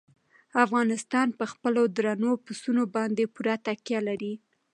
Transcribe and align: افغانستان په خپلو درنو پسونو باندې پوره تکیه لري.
افغانستان 0.63 1.27
په 1.39 1.45
خپلو 1.51 1.81
درنو 1.97 2.31
پسونو 2.45 2.83
باندې 2.95 3.31
پوره 3.33 3.55
تکیه 3.67 3.99
لري. 4.07 4.33